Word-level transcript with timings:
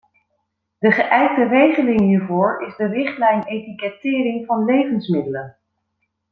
De 0.79 0.91
geijkte 0.91 1.47
regeling 1.47 1.99
hiervoor 2.01 2.65
is 2.67 2.75
de 2.75 2.85
richtlijn 2.85 3.43
etikettering 3.43 4.45
van 4.45 4.65
levensmiddelen. 4.65 5.57